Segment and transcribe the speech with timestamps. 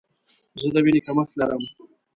[0.61, 1.63] زه د ویني کمښت لرم.